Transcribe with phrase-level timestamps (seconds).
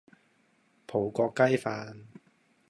[0.87, 2.05] 葡國雞飯